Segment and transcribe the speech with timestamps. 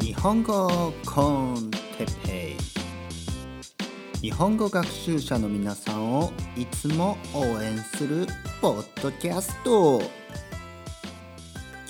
[0.00, 8.26] 日本語コンテッペイ日本語学習者の皆さんをいつも応援する
[8.60, 10.00] ポッドキャスト。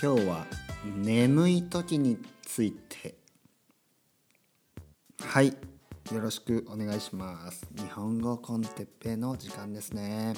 [0.03, 0.47] 今日は
[0.97, 3.17] 眠い時について。
[5.21, 5.49] はい
[6.13, 7.67] よろしくお願いします。
[7.77, 10.35] 日本語コンテッペイの時間ですね。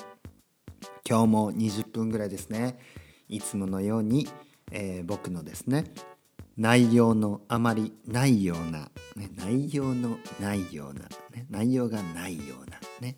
[1.08, 2.78] 今日も20分ぐらいですね。
[3.28, 4.26] いつものように、
[4.72, 5.84] えー、僕のですね
[6.56, 13.16] 内容のあまりないような、ね、内容のないような、ね、内容がないようなね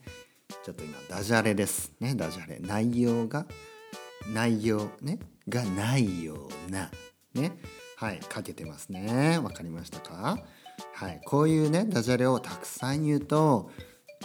[0.64, 1.92] ちょっと今ダジャレです。
[2.00, 2.58] ねダジャレ。
[2.60, 3.46] 内容が
[4.32, 6.90] 内容ねがないような
[7.34, 7.58] ね
[7.96, 9.38] はいかけてますね。
[9.42, 10.38] わかりましたか？
[10.94, 13.70] はいこういうねダジャレをたくさん言うと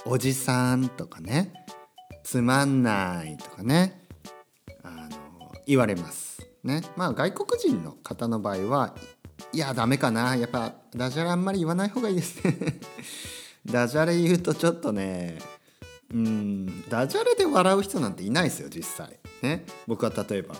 [0.05, 1.53] おじさんとかね
[2.23, 4.07] つまんないとかね
[4.83, 6.47] あの言われます。
[6.63, 6.81] ね。
[6.95, 8.95] まあ外国人の方の場合は
[9.53, 10.35] いやダメかな。
[10.35, 12.79] やっぱダジャレあんまり言わない方がいいですね。
[13.65, 15.39] ダジャレ言うとちょっとね
[16.11, 19.19] うんダジャレで笑う人なんていないですよ実際。
[19.41, 19.65] ね。
[19.87, 20.55] 僕は例えば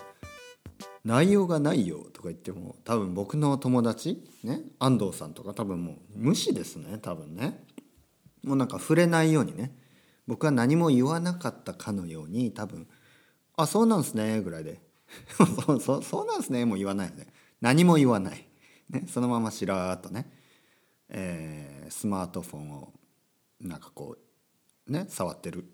[1.04, 4.62] 「内容がないよ」とか言っても多分僕の友達ね。
[4.78, 7.64] 安藤さんとか多分もう無視ですね多分ね。
[8.42, 9.76] もうなんか触れないようにね。
[10.26, 12.86] 僕は何も言わなかったかのように多分
[13.56, 14.80] 「あそうなんすね」ぐらいで。
[15.66, 16.64] そうそうそうなんですね。
[16.64, 17.26] もう言わないよね。
[17.60, 18.46] 何も言わない、
[18.90, 20.30] ね、そのまましらーっとね、
[21.08, 22.92] えー、スマートフォンを
[23.60, 24.16] なんかこ
[24.88, 25.64] うね触ってる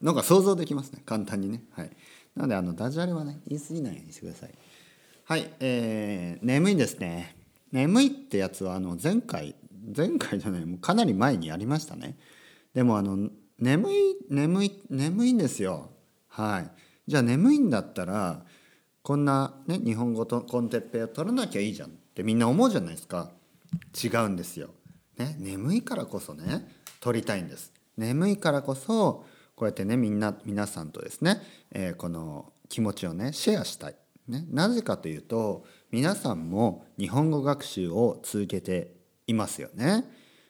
[0.00, 1.02] のが想像できますね。
[1.04, 1.64] 簡単にね。
[1.72, 1.90] はい。
[2.34, 4.54] なのであのダジャレはね言い過ぎないようにしてください。
[5.24, 5.52] はい。
[5.60, 7.36] えー、眠いですね。
[7.72, 9.54] 眠いってやつはあの前回
[9.96, 12.16] 前回じゃないもうかなり前にやりましたね。
[12.74, 15.90] でもあの眠い眠い眠いんですよ。
[16.28, 16.70] はい。
[17.06, 18.44] じゃあ眠いんだったら
[19.02, 23.30] こんな、ね、日本語とコンテッペを取らなきゃいいじゃんってみんな思うじゃないですか。
[24.02, 24.68] 違うんですよ、
[25.18, 26.68] ね、眠いからこそね
[27.00, 27.72] 取りたいんです。
[27.96, 29.24] 眠いからこそ
[29.56, 31.40] こうやってねみんな皆さんとですね、
[31.72, 33.96] えー、この気持ちをねシェアしたい、
[34.28, 38.94] ね、なぜかというと皆さんも日本語学習を続けて
[39.26, 40.04] いますよね。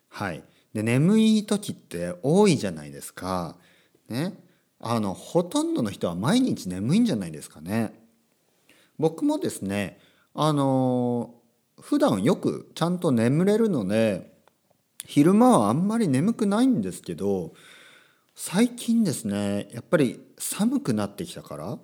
[0.09, 0.43] はい。
[0.75, 3.57] で眠い時って多いじゃないですか。
[4.09, 4.35] ね。
[4.79, 8.02] あのほとんどの人は毎日眠いんじゃないですかね。
[9.03, 9.99] 僕もですね
[10.33, 11.35] あの
[11.81, 14.33] 普段よくちゃんと眠れるので
[15.05, 17.53] 昼間はあんまり眠くないんですけど
[18.37, 21.79] 最近ですねやっぱり寒くなってきたから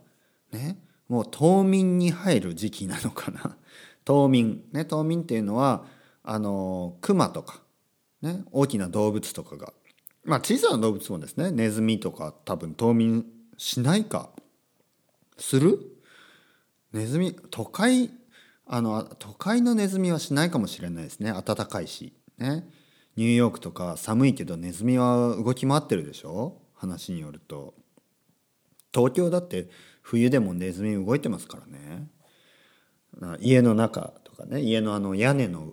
[0.52, 0.78] ね
[1.08, 3.56] もう冬眠に入る時期なのかな。
[4.04, 5.86] 冬眠ね冬眠っていうのは
[6.22, 7.62] あの熊とか
[8.22, 9.72] ね大きな動物とかが。
[10.24, 13.26] まあ小さな動物もですねネズミとか多分冬眠
[13.56, 14.30] しないか
[15.38, 15.97] する
[16.92, 18.10] ネズミ都会
[18.66, 21.32] あの都会のネズミはしないかもしれないですね。
[21.32, 22.12] 暖かいし。
[22.36, 22.68] ね。
[23.16, 26.60] ニューヨークとか寒いけどネズミは動き回ってるでしょ？
[26.74, 27.74] 話によると。
[28.94, 29.68] 東京だって
[30.02, 32.08] 冬でもネズミ動いてますからね。
[33.40, 34.60] 家の中とかね。
[34.60, 35.72] 家のあの屋根の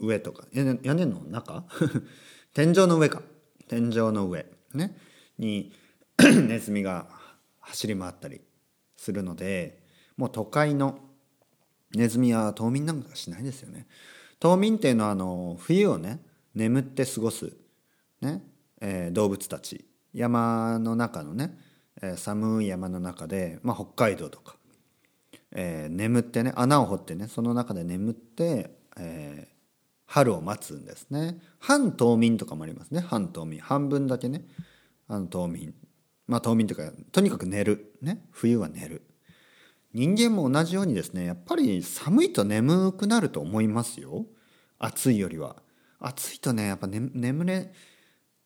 [0.00, 0.46] 上とか。
[0.52, 0.64] 屋
[0.94, 1.64] 根の中？
[2.54, 3.22] 天井の上か。
[3.68, 4.46] 天井の上。
[4.74, 4.96] ね。
[5.38, 5.72] に
[6.46, 7.08] ネズミが
[7.60, 8.42] 走り回ったり
[8.96, 9.87] するので
[10.18, 10.98] もう都会の
[11.94, 13.86] ネズミは冬眠なんかしないですよね。
[14.40, 16.20] 冬眠っていうのはあの冬をね
[16.54, 17.52] 眠って過ごす、
[18.20, 18.42] ね
[18.80, 19.86] えー、動物たち。
[20.12, 21.56] 山の中のね、
[22.02, 24.56] えー、寒い山の中で、まあ、北海道とか、
[25.52, 29.48] えー、眠ってね穴を掘ってねその中で眠って、え、
[30.06, 31.38] 春を待つんですね。
[31.60, 33.00] 半冬眠とかもありますね。
[33.00, 33.60] 半冬眠。
[33.60, 34.44] 半分だけね
[35.06, 35.74] あの冬眠。
[36.26, 37.94] まあ冬眠というかとにかく寝る。
[38.02, 39.02] ね冬は寝る。
[39.94, 44.26] 人間も同じようにですねやっぱり寒いと眠くなると思いますよ。
[44.78, 45.56] 暑いよりは。
[45.98, 47.72] 暑いとねやっぱ、ね、眠れ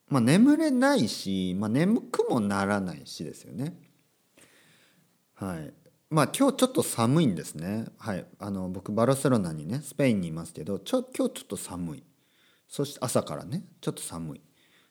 [0.09, 3.75] まあ眠れないし、まあ、眠くもならないしですよね。
[5.35, 5.73] はい。
[6.11, 7.87] まあ今日ちょっと寒いんですね。
[7.99, 8.27] はい。
[8.39, 12.05] あの僕バルセロナにねスペインにいますけどちょ今日ちょっと寒い。
[12.69, 14.41] そして朝からねちょっと寒い。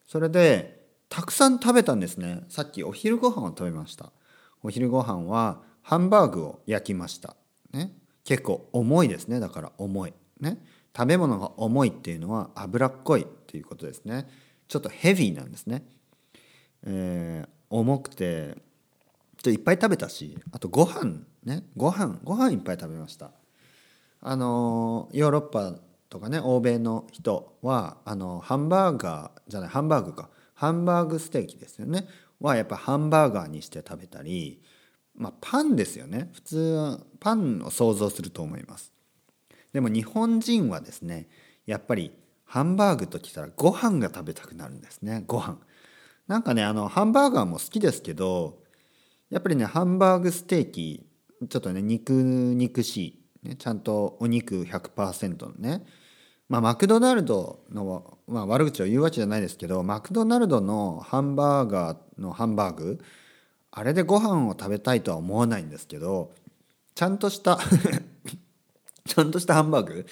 [0.06, 2.44] それでたくさん食べたんですね。
[2.50, 4.12] さっきお昼ご飯を食べました。
[4.64, 7.36] お昼ご飯はハンバーグを焼きました。
[7.74, 7.94] ね、
[8.24, 10.14] 結構重いですねだから重い。
[10.40, 10.58] ね、
[10.96, 14.28] 食べ物が重いっていうのは脂っこいっていうことですね。
[14.68, 15.84] ちょっとヘビーなんですね。
[16.84, 18.56] えー、重くて
[19.38, 23.32] ちょっといっぱい食べたしあとご飯ねご飯ご飯いっぱい食べました。
[24.22, 25.76] あのヨーロッパ
[26.10, 32.08] とかね欧米の人はあのハンバーガーじゃないハンバーグかハンバーグステーキですよね
[32.40, 34.62] はやっぱハンバーガーにして食べたり
[35.16, 36.30] まあ、パンですよね。
[36.34, 38.92] 普通はパンを想像すると思います。
[39.74, 41.28] でも日本人はですね
[41.66, 42.12] やっぱり
[42.46, 45.24] ハンバーグときたらご飯が食べたくなるんですね。
[45.28, 45.58] ご飯。
[46.28, 48.60] なんかねあのハンバーガーも好きですけど
[49.30, 51.06] やっぱりねハンバーグステーキ
[51.50, 55.86] ちょっとね肉肉しい、ね、ちゃんとお肉100%のね。
[56.50, 63.00] まあマクドナルドの、まあ、悪口を言うわけじゃないですけどマクドナルドのハンバーガーのハンバーグ
[63.72, 66.34] あれでご飯を食べたいとは思わないんですけど
[66.96, 67.58] ちゃんとした
[69.06, 70.06] ちゃんとしたハンバーグ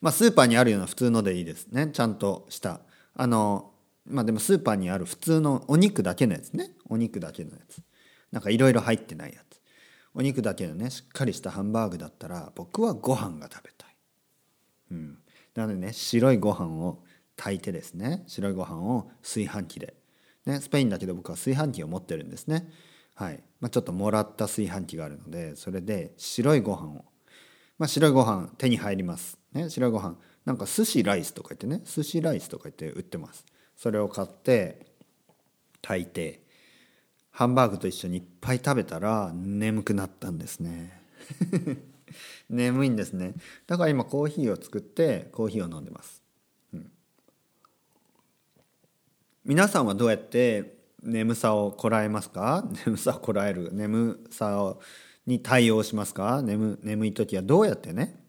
[0.00, 1.88] まあスーパーにあるような普通のでいいですね。
[1.88, 2.80] ちゃんとした。
[3.14, 3.72] あの
[4.06, 6.70] まあでもスーパーにある普通のお肉だけのやつね。
[6.88, 7.82] お肉だけのやつ。
[8.30, 9.60] なんかいろいろ入ってないやつ。
[10.14, 13.96] お肉だけのねしっかりしたハンバーグだったら僕はご飯が食べたい。
[14.92, 15.18] うん。
[15.54, 17.02] なのでね白いご飯を
[17.36, 18.22] 炊いてですね。
[18.26, 19.94] 白いご飯を炊飯器で、
[20.46, 22.70] ね、スペインだけど僕は炊飯器を持ってるんですね。
[23.18, 23.42] はい。
[23.60, 27.04] まあ、ちょっともらった炊飯器があるのでそれで白いご飯を。
[27.76, 29.36] まあ白いご飯手に入ります。
[29.52, 30.16] ね白いご飯。
[30.44, 33.44] なんか寿司ライスとか言ってね寿司ライスとか言って売ってます。
[33.76, 34.86] それを買って
[35.82, 36.42] 炊いて
[37.32, 41.02] ハンバーグと一緒にいっぱい食べたら眠くなったんですね。
[42.48, 43.34] 眠いんですね。
[43.66, 46.22] だから今コーヒーを作ってコーヒーを飲んでます、
[46.72, 46.90] うん、
[49.44, 52.64] 皆さんはどうやって眠さをこらえますか？
[52.86, 53.70] 眠さをこらえる。
[53.72, 54.80] 眠さを
[55.26, 56.42] に対応しますか？
[56.42, 58.22] 眠眠い時はどうやってね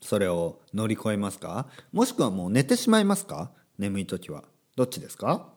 [0.00, 1.66] それを乗り越えますか？
[1.92, 3.50] もしくはもう寝てしまいますか？
[3.78, 4.44] 眠い時は。
[4.76, 5.48] どっちですか？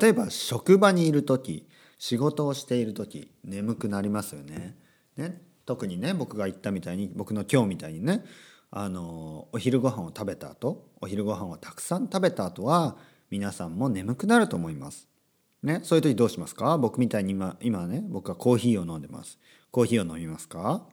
[0.00, 1.68] 例えば職場にいる時
[1.98, 4.76] 仕事をしている時眠くなりますよね。
[5.16, 8.24] ね特にね僕が言ったみたいに僕の今日みたいにね
[8.70, 12.96] あのお昼ご飯を食べた後お昼ご飯をたくさん食べた後は
[13.34, 15.08] 皆さんも眠くなると思います。
[15.60, 16.78] ね、そういう時どうしますか？
[16.78, 19.40] 僕みたいに今今ね僕はコーヒーを飲んでます。
[19.72, 20.86] コーヒーを飲みますか？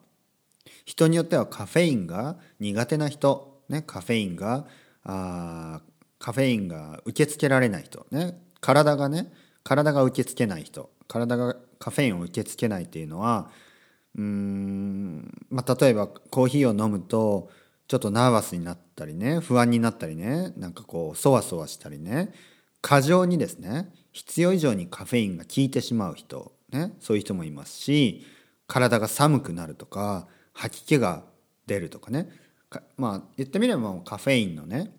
[0.83, 4.65] 人によってはカフェインが苦手な人、ね、カフェインが
[5.03, 5.81] あ
[6.17, 9.31] カフェインが受け付けられない人、ね、体がね
[9.63, 10.89] 体が受け付けない人。
[11.07, 13.51] 体がカフェインを受け付けないっていうのは
[14.15, 17.51] うーん、まあ、例えばコーヒーを飲むと
[17.91, 22.33] ちょっとナーバスになったりね不安になったりねなんかこうそわそわしたりね
[22.81, 28.25] 過剰にですね必要以上にカフェインが効いてしまう人、ね、そういう人もいますし
[28.65, 31.25] 体が寒くなるとか吐き気が
[31.67, 32.29] 出るとかね
[32.95, 34.93] まあ言ってみればカフェインのね、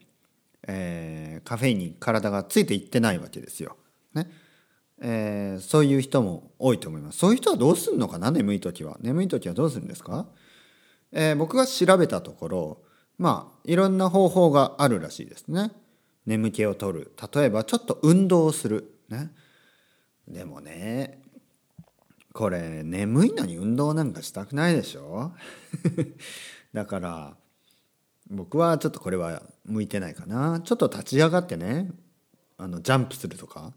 [0.69, 3.79] えー、カフェインに体がついていってないわけですよ。
[4.13, 4.31] ね
[5.01, 7.17] えー、そういう人も多いと思います。
[7.21, 8.99] そういう人はどうするのかな眠い時は。
[9.01, 10.27] 眠い時はどうするんですか？
[11.13, 12.83] えー、僕が調べたところ
[13.19, 15.71] まあいろんな方法があるらしいですね。
[16.27, 17.13] 眠気を取る。
[17.33, 19.31] 例えばちょっと運動をする、ね、
[20.27, 21.21] でもね
[22.33, 25.33] これ眠いのに運動なんかしたくないでしょ？
[26.73, 27.37] だから
[28.31, 30.61] 僕はちょっとこれは向いてないかな。
[30.65, 31.91] ちょっと立ち上がってね
[32.57, 33.73] あのジャンプするとか。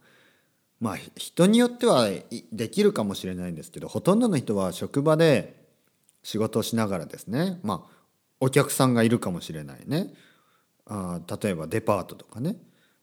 [0.80, 2.10] まあ人によっては
[2.52, 5.65] できるかもしれないんですけどほとんどの人は職場で
[6.26, 7.96] 仕事をしながらですねまあ
[8.42, 10.14] お客さんがいるかもしれないね。
[10.88, 12.58] あ例えばデパートとかね。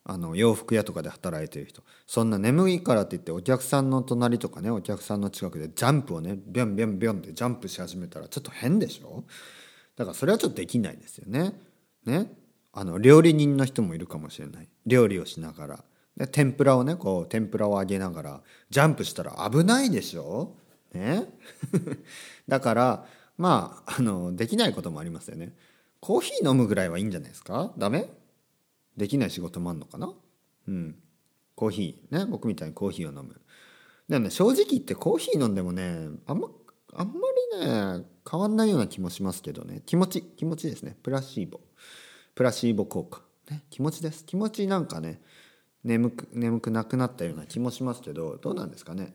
[0.04, 1.80] あの洋服屋とかで働いてる人。
[2.08, 9.22] そんな眠いからって言ってお客さんの隣とかねお客さんの近くでジャンプをねビョンビョンビョンってジャンプし始めたらちょっと変でしょ？
[9.94, 11.52] だからそれはちょっとできないですよね。
[12.04, 12.32] ね。
[12.72, 14.68] あの料理人の人もいるかもしれない。
[14.86, 15.84] 料理をしながら。
[16.16, 20.56] で天ぷらをねこう天ぷらを揚げながらジャンプしたら危ないでしょ？
[20.92, 21.26] ね。
[22.48, 23.06] だから
[23.38, 25.54] まああのできないこともありますよね。
[26.00, 27.72] コーヒー飲むぐらいはいいんじゃないですか？
[27.78, 28.10] ダメ？
[28.96, 30.12] できない仕事もあんのかな？
[30.68, 30.96] うん。
[31.54, 32.26] コーヒーね。
[32.26, 33.40] 僕みたいにコーヒーを飲む。
[34.08, 36.48] でもね正直言ってコーヒー飲んでもねあんま
[36.94, 37.14] あんま
[37.54, 39.82] りね変わんないような気もしますけどね。
[39.86, 40.96] 気持ち気持ちですね。
[41.02, 41.60] プラシーボ。
[42.34, 44.24] プラシーボ効果、ね、気持ちです。
[44.24, 45.20] 気持ちなんかね
[45.84, 49.14] 眠く眠くなくなったような気もしますけどどうなんですかね？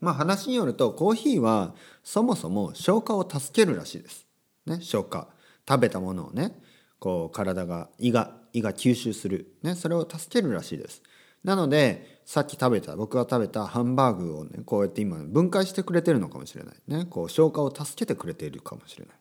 [0.00, 4.26] まあ話によるとコーヒーはそもそも消化を助けるらしいです。
[4.66, 5.28] ね、消化
[5.68, 6.58] 食べたものをね
[6.98, 11.02] こう体が胃が胃が吸収する、ね、それを助けるらしいです。
[11.44, 19.16] なのでさっき食べた僕が食べたハンバーグをねこうやって今分解してくれてるのかもしれないねこう消化を助けてくれているかもしれない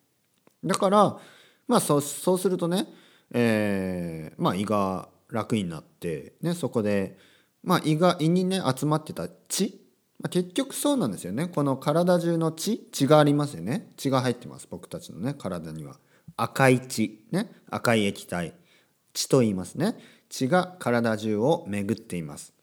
[0.63, 1.19] だから
[1.67, 2.87] まあそうそうするとね、
[3.31, 7.17] えー、まあ胃が楽になって、ね、そこで、
[7.63, 9.84] まあ、胃が胃にね集まってた血
[10.19, 11.47] まあ、結局そうなんですよね。
[11.47, 13.91] この体中の血血がありますよね。
[13.97, 14.67] 血が入ってます。
[14.69, 15.97] 僕たちのね体には。
[16.37, 17.25] 赤い血。
[17.31, 17.51] ね。
[17.69, 18.53] 赤い液体。
[19.13, 19.97] 血と言いますね。
[20.29, 22.53] 血が体中を巡っています。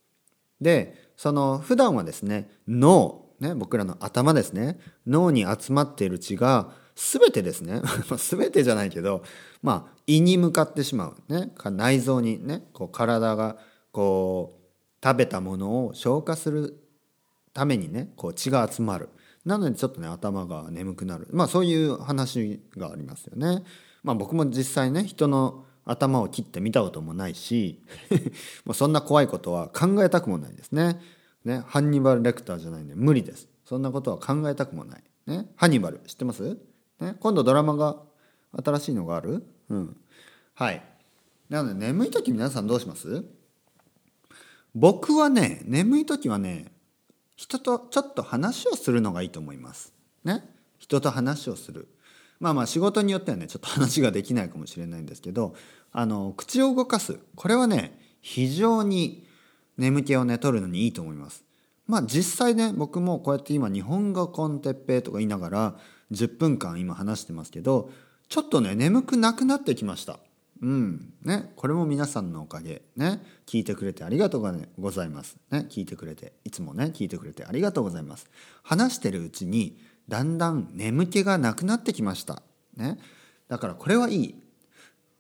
[0.60, 3.26] でその普段はですね脳。
[3.40, 4.78] ね僕らの頭ですね。
[5.06, 7.82] 脳に集まっている血が全てですね。
[8.16, 9.22] 全てじゃないけど
[9.62, 13.58] まあ胃に向かってしまう、ね、内臓にねこう体が
[13.92, 16.81] こう食べたものを消化する
[17.52, 19.08] ためにねこう血が集まる
[19.44, 23.62] なのでちょっとね頭が眠くなるまあそういう話がありますよね。
[24.02, 27.82] まあ僕も実際ね人の頭を切ってみたこともないし
[28.64, 31.00] もうそんな怖いことは考えたくもないですね。
[31.44, 33.48] ねハンニバル・レクターじゃないんで無理です。
[33.64, 35.02] そんなことは考えたくもない。
[35.26, 36.58] ね、ハンニバル知ってます、
[37.00, 37.96] ね、今度ドラマが
[38.64, 39.44] 新しいのがある？
[39.68, 39.96] うん。
[40.54, 40.82] はい。
[41.48, 43.24] なので眠い時皆さんどうします？
[44.74, 46.71] 僕はね眠い時はね
[47.42, 49.92] 人とちょっと話をするのがいいと思います。
[50.22, 50.44] ね？
[50.78, 51.88] 人と話をする。
[52.38, 55.56] まあまあ仕事によってはねちょっと話ができないかもしれないんですけど
[55.90, 59.26] あの口を動かすこれはね非常に
[59.76, 61.44] 眠気をね取るのにいいと思います。
[61.88, 65.74] まあ実際ね僕もこうやって今日本語コンテッペとか言いながら
[66.12, 67.90] 10分間今話してますけど
[68.28, 70.20] ちょっとね眠くなくなってきました。
[70.62, 71.12] うん。
[71.22, 74.40] ね、これも皆さんのおかげ、ね、聞いてくれてありがとう
[74.78, 76.32] ございます、ね、聞いてくれて。
[76.44, 78.30] いつもね聞いてくれてありがとうございます。
[78.62, 79.76] 話してるうちに
[80.08, 82.42] だんだん眠気がなくなってきました、
[82.76, 82.98] ね、
[83.48, 84.34] だからこれはいい。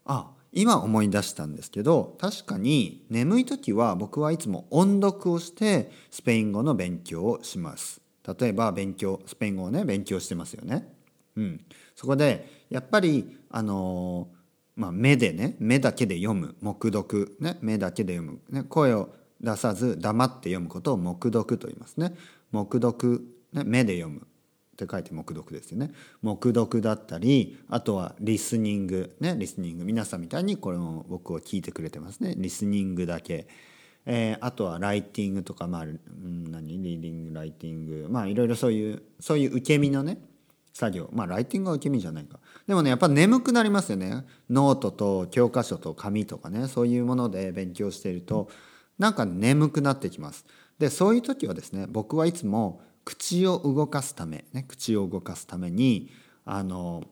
[0.04, 8.00] あ今思い出したんですけど確かに眠い時は僕はいつも音読をしてスペイン語の勉強をします。
[8.38, 10.86] 例えば勉強スペイン語をね勉強してますよね。
[11.36, 11.64] うん。
[11.96, 14.41] そこでやっぱりあのー、
[14.74, 19.10] まあ、目でね目だけで読む黙読、ね、目だけで読む、ね、声を
[19.40, 22.14] 出さず黙って読むことを黙読と言いますね。
[22.52, 24.20] 黙読、ね、目で読む。
[24.20, 25.92] って書いて黙読ですよね。
[26.22, 29.14] 黙読だったりあとはリスニング。
[29.20, 29.84] ねリスニング。
[29.84, 32.34] 皆さんみたいにこれを僕を聞いてくれてますね。
[32.38, 33.46] リスニングだけ、
[34.06, 36.82] えー、あとはライティングとかまあ、うん、何？
[36.82, 38.06] リーディングライティング。
[38.08, 40.18] まあいろいろそういうそういう受け身のね
[40.72, 41.10] 作業。
[41.12, 42.38] まあライティングは受け身じゃないか。
[42.66, 44.24] でもねやっぱ眠くなりますよね。
[44.50, 46.68] ノートと教科書と紙とかね。
[46.68, 48.48] そういうもので勉強していると
[48.98, 50.46] なんか眠くなってきます。
[50.78, 56.10] でそういう時はですね僕はいつも口を動かすため、ね、口を動かすために
[56.44, 57.04] あの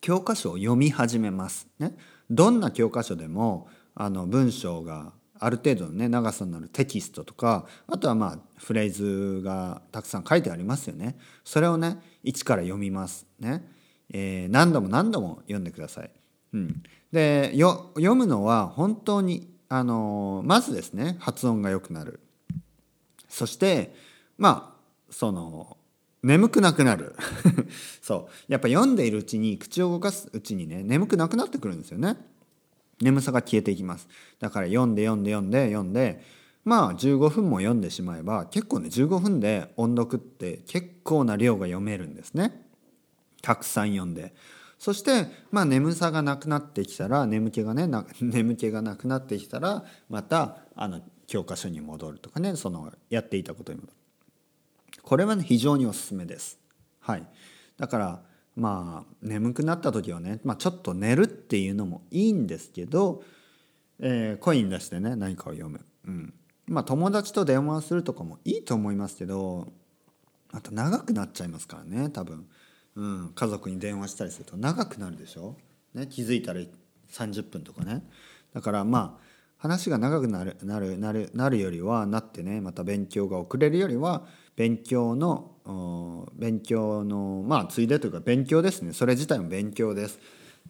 [0.00, 1.66] 教科書を読み始めます。
[1.78, 1.96] ね、
[2.30, 11.16] どんな教科書でもあの文章がある程度の、ね、長さになるテキストとかあとはまあフレーズがたくさん書いてありますよね。
[11.44, 13.26] それをね一から読みます。
[13.38, 13.64] ね
[14.10, 16.10] えー、何度も何度も読んでください。
[16.52, 22.20] うん、で読むのは本当にあのまずですね発音が良くなる。
[23.28, 23.94] そして
[24.38, 25.76] まあその
[26.22, 27.14] 眠くなくなる
[28.00, 32.16] そうやっぱ読んでいるうちに口を動かすうちにね眠くなくなってくるんですよね
[33.00, 36.24] 眠さが消えていきますだから読んで読んで読んで読んで
[36.64, 42.66] まあ15分も読んでしまえば結構ね15分で音読って結構な量が読めるんですね。
[43.42, 44.34] たくさん読んで。
[44.78, 47.88] そしてまあ眠さがなくなってきたら眠気がね
[48.20, 53.94] 眠気がなくなってきたらまたあの教科書に戻るとかねそのやっていたことに戻る。
[55.02, 56.58] これはね非常におすすめです。
[57.00, 57.26] はい、
[57.76, 58.22] だから
[58.56, 63.22] まあ眠くなった時はね、まあ、ちょっと寝るっていうのもいいんですけど、
[63.98, 65.84] えー、コイン出してね何かを読む。
[66.06, 66.34] うん。
[66.66, 69.72] まあ、友達と電話するとかもいいと思いますけど
[70.52, 72.46] あと長くなっちゃいますからね多分、
[72.96, 75.56] うん、家族に電話したりすると長くなるでしょ、
[75.94, 76.60] ね、気づいたら
[77.10, 78.02] 30分とかね。
[78.52, 79.24] だからまあ
[79.56, 88.92] 話が長くなるなるなるなるよりはなってねまた勉強が遅れるよりは勉強の勉強のまあついでというか勉強ですね。
[88.92, 90.18] それ自体も勉強です、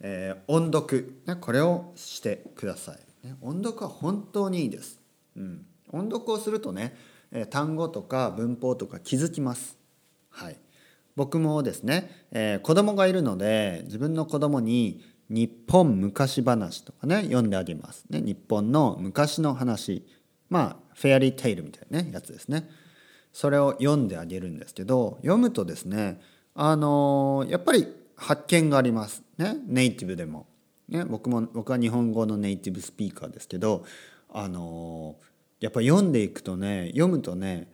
[0.01, 5.01] えー、音読、ね、これをしてください、ね、音読は本当にいいです、
[5.37, 6.97] うん、音読をするとね、
[7.51, 9.79] 単語とか文法とか気づきます。
[10.31, 10.57] はい。
[11.17, 20.07] 僕もですね、えー、子供がいるので自分の子供に日本昔話とかね読んであげます、ね、日本の昔の話。
[20.51, 22.69] まあフェアリーテイルみたいな、ね、やつですね。
[23.33, 26.21] それを読んであげるんですけど読むとですね
[26.55, 29.23] あのやっぱり発見があります。
[29.39, 30.47] ねネイティブでも、
[30.89, 33.85] ね、僕も僕は日本語のネイティブスピーカーですけど
[34.33, 35.17] あの
[35.61, 37.71] やっぱ読んでいくとね読むとね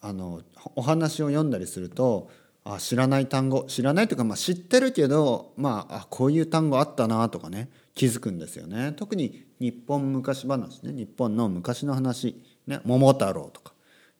[0.00, 0.42] あの
[0.74, 2.30] お話を読んだりすると
[2.64, 13.72] あ知らない単語知らないというか、まあ、知ってるけど、まあ、あこういう単語あったなとかね気づくんですよね特に日本昔話ね日本の昔の話、ね、桃太郎とか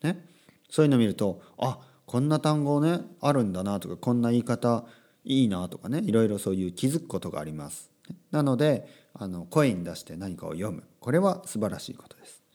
[0.03, 0.25] ね
[0.71, 4.85] そういうのを見るとあこんな単語ねあるんだなとかこんな言い方
[5.25, 7.91] いいなとかねいろいろそういう気づくことがあります。
[8.31, 12.46] なのであの声に出して何かを読むこれは素晴らしいことです。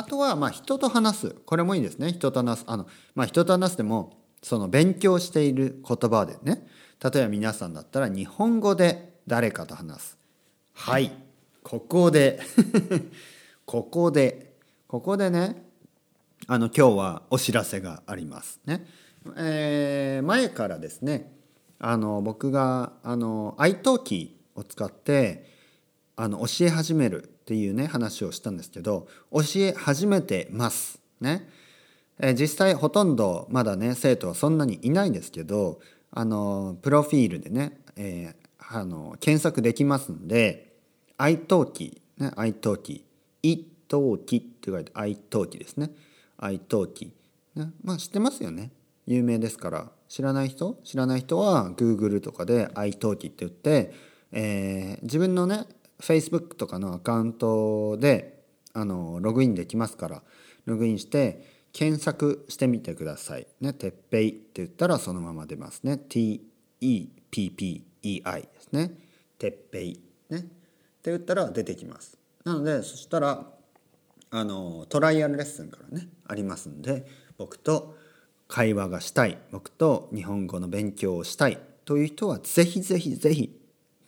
[0.00, 1.30] あとはまあ人と話す。
[1.44, 2.12] これもいいですね。
[2.12, 2.64] 人と話す。
[2.66, 6.66] あの、まあ、人と話すでもその勉強している言葉でね。
[7.02, 10.18] 例えば皆さんだったら日本語で誰かと話す。
[10.74, 11.12] はい。
[11.62, 12.40] ここで。
[13.64, 14.50] ここで。
[14.90, 15.62] ここでね
[16.48, 18.84] あの今日はお知らせがありますね、
[19.36, 21.32] えー、前からですね
[21.78, 25.46] あの僕があの iTalki を使って
[26.16, 31.00] あの教え始めるっていうね話をしたんですけど教え始めてます。
[31.20, 31.48] ね、
[32.20, 35.80] えー、実際ほとんどまだね生徒はそんなにいないんですけど
[36.12, 40.76] あのプロフィールでね、えー、あの検索できますんで
[41.18, 43.02] iTalki ね iTalki
[43.42, 45.90] 一陶器って書いて iTalki ですね。
[46.38, 47.10] iTalki、
[47.56, 48.70] ね、まあ知ってますよね。
[49.06, 49.90] 有名ですから。
[50.08, 50.78] 知らない人？
[50.84, 53.92] 知らない人は Google とかで iTalki って言って、
[54.30, 55.66] えー、自分のね
[56.00, 58.42] Facebook とかのアカウントで
[58.72, 60.22] あのログインできますから
[60.66, 63.46] ログインして検索してみてください。
[63.60, 65.98] ね、てっぺいって言ったらそのまま出ますね。
[65.98, 67.22] T-E-P-P-E-I
[68.42, 68.90] ですね。
[69.38, 70.00] てっぺい。
[70.30, 70.38] ね。
[70.38, 70.42] っ
[71.02, 72.18] て言ったら出てきます。
[72.44, 73.46] なのでそしたら
[74.30, 77.96] あのトライアルレッスンからねありますんで僕と
[78.48, 83.50] 会話がしたい僕と日本語の勉強をしたいという人はぜひぜひぜひ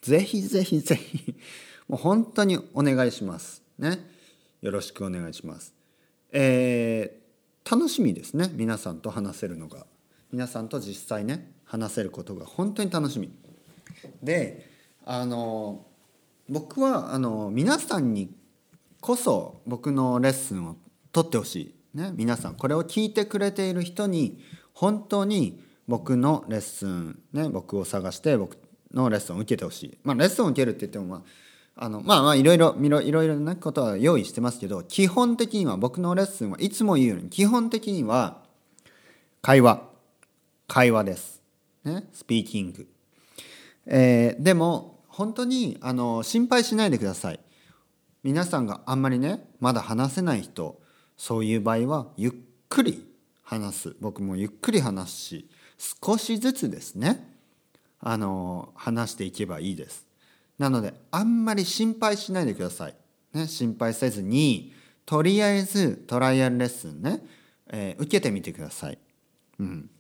[0.01, 1.35] ぜひぜひぜひ
[1.93, 3.63] もう本当にお願いします。
[3.79, 3.99] ね。
[4.63, 5.75] よろしくお願いします。
[6.33, 8.51] えー、楽しみですね。
[8.55, 9.85] 皆さんと話せるのが。
[10.33, 13.31] 皆さんと実際ね話せることが本当に楽しみ。
[14.23, 14.71] で
[15.05, 15.85] あの
[16.49, 18.35] 僕はあの皆さんに
[19.03, 20.77] こそ僕のレッスンを
[21.13, 24.41] 取ってほしい、ね、皆さんこれを聞いてくれている人に
[24.73, 28.57] 本当に僕のレッスン、ね、僕を探して僕
[28.95, 31.23] のレッスンを受けてほしい、まあ、レッスンを受けるって言ってもまあ
[31.83, 38.39] あのまあまあいろいろいろいろなことは用意してますけど基本的には僕のレッスンはいつも言うように基本的には
[39.41, 39.83] 会話。
[40.69, 41.43] 会話です、
[41.85, 42.87] ね、スピーキング、
[43.87, 47.41] えー、でも本当にあの心配しないでください。
[48.23, 50.81] 皆さんがあんまりねまだ話せない人
[51.17, 52.33] そういう場合はゆっ
[52.69, 53.05] くり
[53.43, 53.97] 話す。
[54.01, 55.51] 僕もゆっくり話すし
[56.03, 57.37] 少しずつですね
[57.99, 60.12] あの話していけばいいです。
[60.63, 62.95] なのであんまり心配しないでください、
[63.33, 64.73] ね、心配せずに
[65.05, 67.21] とりあえずトライアルレッスンね、
[67.67, 68.99] えー、受けてみてください、
[69.59, 69.91] うん、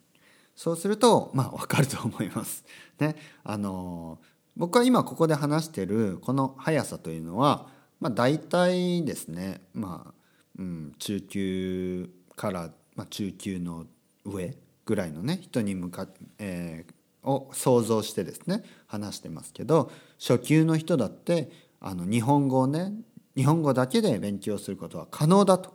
[0.54, 2.64] そうするとまあ分かると思います。
[3.00, 4.20] ねあの
[4.56, 7.66] 僕は今ここで話してるこの速さというのは
[7.98, 10.14] まあ、大体ですね、まあ
[10.58, 13.86] うん、中級から、まあ、中級の
[14.24, 16.08] 上ぐらいのね人に向か、
[16.40, 16.92] えー、
[17.22, 22.92] を想像してですね話してますけど初級の人だってあの日本語をね
[23.36, 25.74] 日本語だけで勉強することは可能だと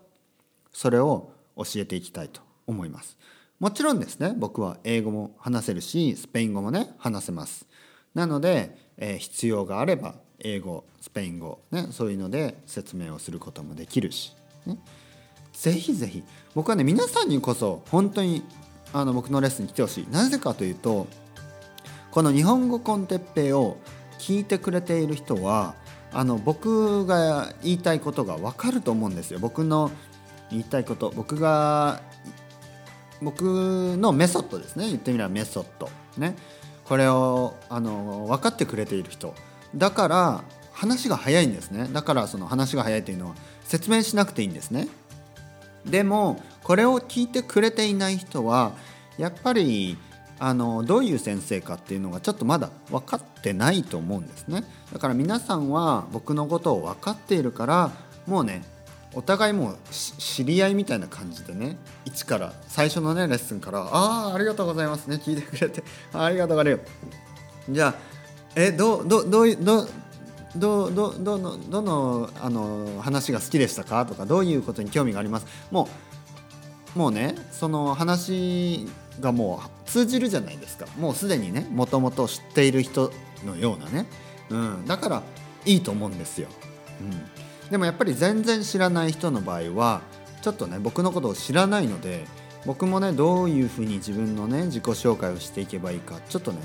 [0.72, 3.18] それを教えていきたいと思います。
[3.60, 7.66] もちろんですね僕は英語も話せるしスペイン語もね話せます。
[8.14, 14.78] なので、えー、必要があれば英語スペイン語、ね、そういうので説明をすることもできるし、ね、
[15.54, 18.44] ぜひぜひ僕はね皆さんにこそ本当に
[18.94, 21.08] あの僕のレッスンに来てほしいなぜかというと
[22.18, 23.78] この「日本語コンテッペイ」を
[24.18, 25.76] 聞いてくれている人は
[26.12, 29.38] あの僕が言いたいことが分かると思うんですよ。
[29.38, 29.92] 僕の
[30.50, 31.14] 言いたいこと。
[31.16, 32.02] 僕が
[33.22, 33.44] 僕
[34.00, 34.88] のメソッドですね。
[34.88, 35.92] 言ってみればメソッド。
[36.18, 36.36] ね。
[36.86, 39.36] これをあの分かってくれている人。
[39.76, 41.88] だから話が早いんですね。
[41.94, 44.88] だからその話が早いというのは説明しなくていいんですね。
[45.86, 48.72] でもこれを聞いてくれていない人は
[49.20, 50.00] やっぱり
[50.40, 54.64] あのどういう先生かっていうのがちょっとまだ分かってないと思うんですね。
[54.94, 57.92] だから皆さんは僕のことを分かっているから
[58.28, 58.64] もうね
[59.14, 66.92] お互いもう知り合いみたいな感じでね一から最初のねレッスンから「ああありがとうございますね聞いてくれてありがとうございます」
[67.72, 67.96] じゃあ
[68.56, 69.88] えどどどうど
[70.56, 75.48] どどどのどのあの話が好きでしたかとかどういうことに興味があります？
[75.72, 75.90] も
[76.96, 78.88] うもうねその話
[79.20, 80.86] がもう通じるじゃないですか。
[80.98, 83.12] もうすでにねもともと知っている人
[83.46, 84.06] のようなね、
[84.50, 85.24] うん、だから
[85.66, 86.48] いいと思うんですよ、
[87.02, 90.02] うん、でもやっぱり全然知らない人の場合は
[90.42, 92.26] ちょっとね僕のことを知らないので
[92.66, 96.60] 僕もねどういうふうに自分のね自己紹介をしていけばいいかちょっとね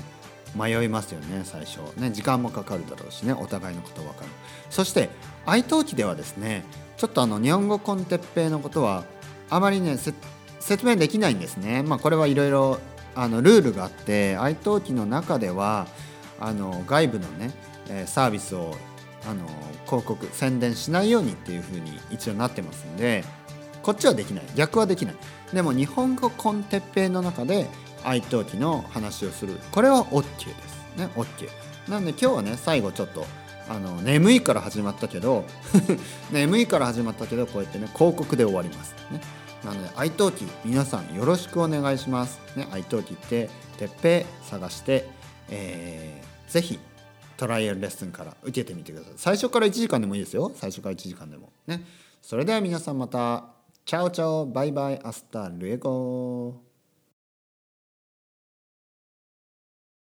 [0.55, 1.79] 迷いますよね最初。
[1.99, 4.27] ね時間もかかるだろうしねお互いのこと分かる。
[4.69, 5.09] そして
[5.45, 6.63] 愛登記ではですね
[6.97, 9.03] ちょっとあの日本語コンテッペイのことは
[9.49, 9.97] あまりね
[10.63, 11.83] 説明できないんですね。
[11.83, 12.79] まあこれはいろいろ
[13.15, 15.87] あのルールがあって愛登記の中では
[16.39, 17.51] あの外部のね
[18.05, 18.75] サービスを
[19.29, 19.45] あの
[19.85, 23.23] 広告宣伝しないようにっていうふうに一応なってますんで
[23.81, 24.43] こっちはできない。
[24.55, 25.15] 逆はできない。
[25.53, 27.67] でも日本語コンテッペイの中で
[28.03, 29.59] 愛登記の話をする。
[29.71, 30.97] これは OK です。
[30.97, 31.49] ね OK
[31.89, 33.25] なんで今日はね最後ちょっと
[33.67, 35.43] あの眠いから始まったけど
[36.31, 38.95] 眠いから始まったけどこうやってね広告で終わります。
[39.11, 39.19] ね。
[39.65, 42.39] なので愛登記皆さんよろしくお願いします。
[42.55, 45.07] ね愛登記っててっぺ探して
[45.49, 46.79] えー、ぜひ
[47.37, 49.13] トライアルレッスンから受けてみてください。
[49.17, 50.51] 最初から1時間でもいいですよ。
[50.55, 51.51] 最初から1時間でも。
[51.67, 51.83] ね。
[52.21, 53.45] それでは皆さんまた。
[53.85, 54.45] チャオチャオ。
[54.45, 54.99] バイバイ。
[55.03, 56.72] アスタルエゴ